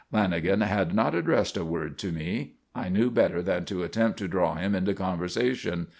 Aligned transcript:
Lanagan 0.11 0.65
had 0.65 0.95
not 0.95 1.13
addressed 1.13 1.55
a 1.55 1.63
word 1.63 1.99
to 1.99 2.11
me. 2.11 2.55
I 2.73 2.89
knew 2.89 3.11
better 3.11 3.43
than 3.43 3.65
to 3.65 3.83
attempt 3.83 4.17
to 4.17 4.27
draw 4.27 4.55
him 4.55 4.73
into 4.73 4.95
conversation. 4.95 5.89